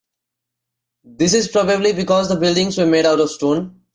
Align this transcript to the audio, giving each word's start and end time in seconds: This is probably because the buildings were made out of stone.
This 1.03 1.35
is 1.35 1.47
probably 1.47 1.93
because 1.93 2.27
the 2.27 2.35
buildings 2.35 2.75
were 2.79 2.87
made 2.87 3.05
out 3.05 3.19
of 3.19 3.29
stone. 3.29 3.81